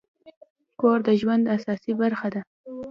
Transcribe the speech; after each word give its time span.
کور 0.79 0.97
د 1.07 1.09
ژوند 1.21 1.43
اساسي 1.55 1.91
برخه 2.01 2.27
ده. 2.33 2.41